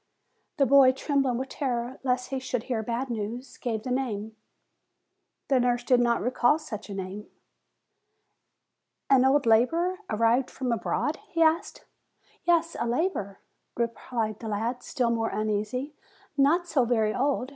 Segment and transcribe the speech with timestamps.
[0.57, 4.35] The boy, trembling with terror, lest he should hear bad news, gave the name.
[5.47, 7.27] The nurse did not recall such a name.
[9.11, 11.85] "An old laborer, arrived from abroad?" he asked.
[12.45, 13.41] "Yes, a laborer,"
[13.77, 15.93] replied the lad, still more uneasy;
[16.35, 17.49] "not so very old.